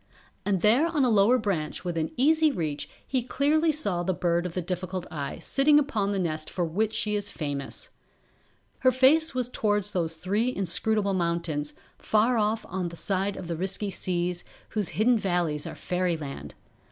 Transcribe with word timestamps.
And 0.47 0.63
there 0.63 0.87
on 0.87 1.05
a 1.05 1.11
lower 1.11 1.37
branch 1.37 1.85
within 1.85 2.09
easy 2.17 2.51
reach 2.51 2.89
he 3.05 3.21
clearly 3.21 3.71
saw 3.71 4.01
the 4.01 4.15
Bird 4.15 4.47
of 4.47 4.55
the 4.55 4.61
Difficult 4.63 5.05
Eye 5.11 5.37
sitting 5.37 5.77
upon 5.77 6.11
the 6.11 6.17
nest 6.17 6.49
for 6.49 6.65
which 6.65 6.91
she 6.91 7.13
is 7.15 7.29
famous. 7.29 7.91
Her 8.79 8.89
face 8.89 9.35
was 9.35 9.47
towards 9.47 9.91
those 9.91 10.15
three 10.15 10.55
inscrutable 10.55 11.13
mountains, 11.13 11.75
far 11.99 12.39
off 12.39 12.65
on 12.67 12.85
the 12.89 12.93
other 12.93 12.95
side 12.95 13.37
of 13.37 13.47
the 13.47 13.55
risky 13.55 13.91
seas, 13.91 14.43
whose 14.69 14.89
hidden 14.89 15.19
valleys 15.19 15.67
are 15.67 15.75
Fairyland. 15.75 16.55